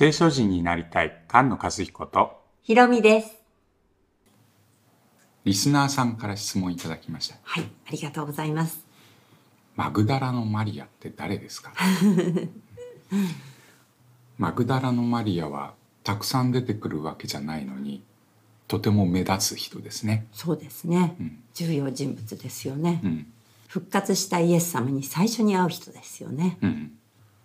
[0.00, 3.36] 聖書人になりたい菅野和彦とひろみです。
[5.44, 8.82] リスナーさんから質問いただきましたはい、ありがとうございます。
[9.76, 11.74] マグダラのマリアって誰ですか？
[14.38, 18.02] マグダラのマリアはたくさん出てくるわけじゃないのに
[18.68, 21.14] とても目立つ人ですね、そうですね。
[21.20, 23.26] ん重要人物ですよね、うん
[23.68, 26.56] 復活したイエス様に最初に会う人ですよね。
[26.62, 26.92] うん、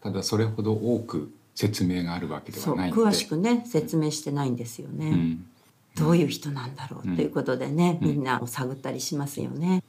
[0.00, 5.10] ただそれほど多く説明があるわけではない詳しくね、説明してないんですよね。
[5.10, 5.46] うん、
[5.96, 9.82] どういう人なんだろうということでね、みんなを探ったりしますよね。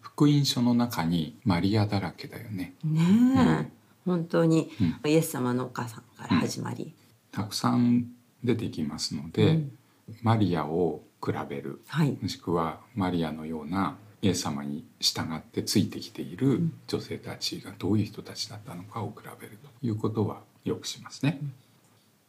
[0.00, 2.74] 福音書の中にマリアだらけだよね。
[2.84, 3.02] ね
[3.66, 3.70] え、
[4.04, 4.70] 本当に
[5.04, 6.94] イエス様のお母さんから始まり、
[7.32, 8.06] たくさん
[8.42, 9.64] 出てきますので、
[10.22, 11.82] マリアを比べる。
[11.88, 21.40] はい、もしくはマリアのようなイエス様に従ってついてきている女性たちがどういう人たちだったのかを比べるということはよくしますね。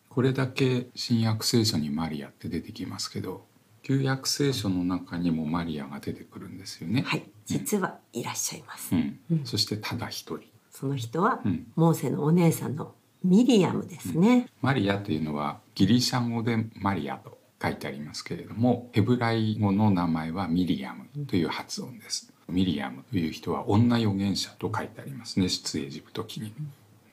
[0.10, 3.42] これだけ新約聖書にマリアって出てきますけど
[3.84, 7.04] 旧約聖書の中にもマリアが出てくるんですよね。
[7.04, 8.94] はい、実はいらっしゃいます。
[8.94, 10.42] うん、そしてただ一人。
[10.72, 11.66] その人は、ん。
[11.76, 14.48] モーセのお姉さんのミリアムですね。
[14.62, 22.32] マリアというのはギリシャ語でマリアと書いてありますけれどもヘブライ語の名前はミリアムという発音です。
[22.48, 26.54] ミリアムという人は女預言者と書いてありますね出エジプト記に。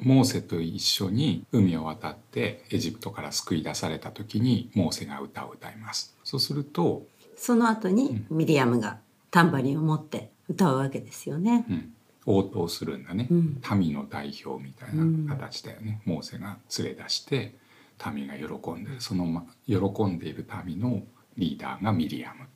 [0.00, 6.15] モーセと一緒に海を渡ってエジプトから救い出された時にモーセが歌を歌います。
[6.25, 7.06] そうすると、
[7.37, 8.98] その後にミリアムが
[9.31, 11.65] タンバリンを持って歌うわけですよね。
[11.69, 11.92] うん、
[12.27, 17.55] 応答するんだね、ん民の代表みたいな形だよね、モーセが連れ出して
[18.12, 21.03] 民が喜んでるその、ま、喜んでいる民の
[21.37, 22.47] リーダーがミリアム。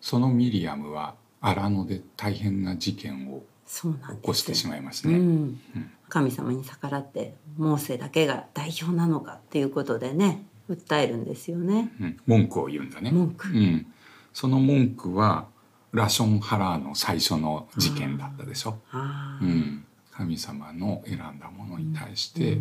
[0.00, 3.42] そのミリアムは荒野で大変な事件を。
[3.70, 3.86] 起
[4.20, 5.60] こしてしまいますね、うん、
[6.08, 11.92] 神様に逆らってモーセだけが代表なのかっていうことでね訴えるんですよね。
[12.00, 12.16] うん。
[12.26, 13.10] 文句を言うんだね。
[13.10, 13.48] 文句。
[13.48, 13.86] うん、
[14.32, 15.46] その文句は
[15.92, 22.58] ラションハラーの最初の事件だったでしょ、うん、神様の選んだものに対して、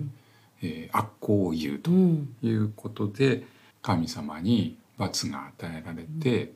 [0.62, 3.44] えー悪行を言うとうん、いうことで
[3.82, 6.52] 神様に罰が与えられて、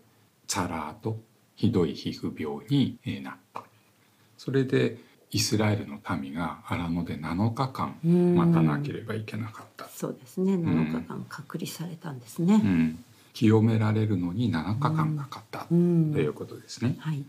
[0.47, 1.17] チャラーと
[1.55, 3.63] ひどい皮膚病にえーなった。
[4.37, 4.97] それで
[5.31, 8.35] イスラエルの民が荒野で7日間うん。
[8.35, 10.53] 待たなければいけなかった、そうですね。
[10.53, 12.55] 7日間隔離されたんですね。
[12.55, 13.03] うん。
[13.33, 16.13] 清められるのに7日間かかったとうん。
[16.15, 16.97] いうことですね。
[16.99, 17.23] はい、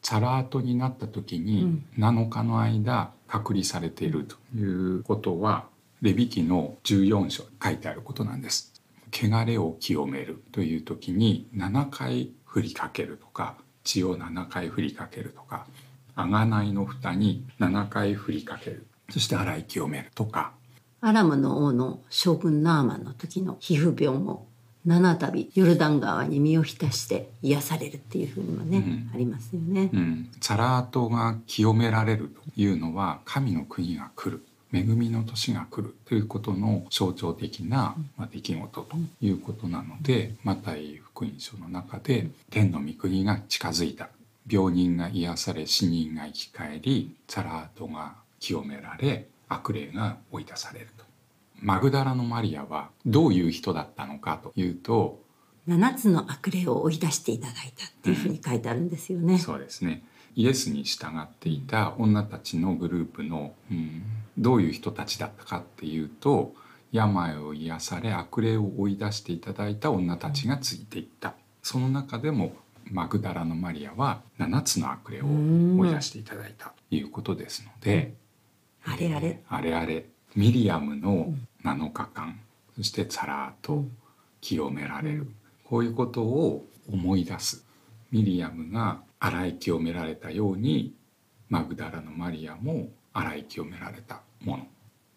[0.00, 5.66] チャラートになった時に7日の間隔離されているということは
[6.00, 8.72] レビ記の14章に書いてあることなんです。
[9.12, 15.66] 汚れを清めるという時に7回振りかけるとか血を7回振りかけるとか
[16.14, 18.86] 贖いの蓋に7回振りかける。
[19.10, 20.52] そして洗い清めるとか。
[21.00, 24.46] アラムの王の将軍ナーマンの時の皮膚病も
[24.84, 29.90] 七度ヨルダン川に身を浸して癒されるっていうふうにもね、ありますよね。
[29.92, 44.08] うん、チャラートが清められるというのは神の国が来る恵みの年が来るということの象徴的な、まあ、出来事ということなので、マタイ福音書の中で天の御国が近づいた。
[44.50, 51.04] 病人が癒され死人が生き返りチャラートが清められ悪霊が追い出されると。
[51.60, 55.20] マグダラのマリアはどういう人だったのかというと
[55.66, 59.38] 七つの悪霊を追い出していただいたっていうふうに書いてあるんですよね。
[59.38, 60.02] そうですね。
[60.34, 64.02] イエスに従っていた女たちのグループの、うん、
[64.38, 66.54] どういう人たちだったかっていうと
[66.92, 71.34] 病を癒され悪霊を追い出していただいた女たちがついていった。
[71.62, 72.52] その中でも
[72.90, 78.14] マグダラのマリアは7つの悪霊を追い出していただいたということですので、
[78.84, 79.26] あれあれ。
[79.26, 80.06] えーあれあれ。
[80.34, 81.34] ミリアムの
[81.64, 82.38] 7日間
[82.76, 83.84] そしてツァラーと
[84.40, 85.26] 清められる、
[85.64, 87.66] こういうことを思い出す。
[88.10, 90.94] ミリアムが洗い清められたように
[91.48, 94.66] マグダラのマリアも洗い清められたもの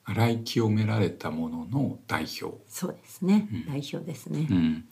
[0.04, 4.48] 洗い清められたものの代表、そうですね、代表ですね。
[4.50, 4.86] うん。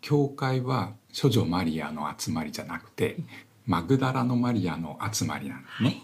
[0.00, 3.16] 教会は処女マリアの集まりじゃなくて
[3.66, 6.02] マグダラのマリアの集まりなんですね、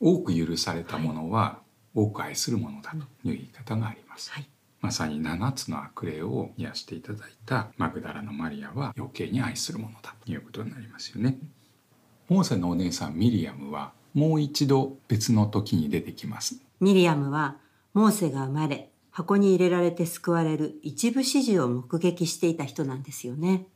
[0.00, 1.58] 多く許されたものは
[1.94, 4.48] 多く愛するものだという言い方があります、はい、
[4.80, 11.38] まさに7つの悪霊を癒していただいたマグダラのマリアは余計に愛するものだということになりますよね。
[12.28, 16.56] モーセのお姉さんミリアムはもう一度別の時に出てきます。
[16.80, 17.56] ミリアムは
[17.94, 23.66] モーセが生まれ箱に入れられて救われる一部始終を目撃していた人なんですよね。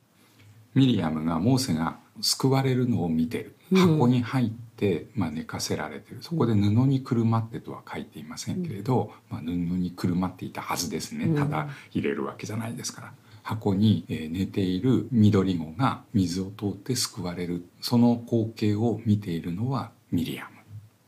[0.75, 3.56] ミリアムがモーセが救われるのを見てる。
[3.73, 6.19] 箱に入っって、まあ、寝かせられてる。
[6.21, 11.35] そこで布にくるまってとは書いていませんけれど、まあ、布にくるまっていたはずですね。
[11.35, 13.12] ただ入れるわけじゃないですから。
[13.43, 17.65] 箱に、えー寝ている緑子が水を通って救われる。
[17.81, 20.50] その光景を見ているのはミリアム。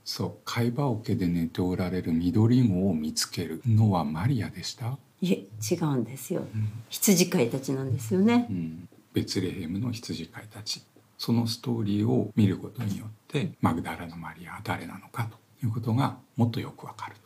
[0.04, 6.42] そう貝羽桶で寝ておられる緑子を見つけるのはマリアでした、いえ違うんですよ。
[6.88, 8.46] 羊飼いたちなんですよね。
[8.48, 10.82] うん、ベツレヘムの羊飼いたち。
[11.18, 15.36] そのストーリーを見ることによってマグダラのマリアは誰なのかと
[15.66, 17.16] いうことがもっとよくわかる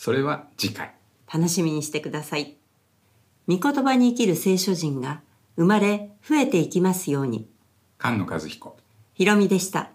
[0.00, 0.94] それは次回。
[1.30, 2.56] 楽しみにしてください。
[3.46, 5.20] 御言葉に生きる聖書人が
[5.56, 7.46] 生まれ増えていきますように。
[8.00, 8.78] 菅野和彦。
[9.12, 9.90] ひろみでした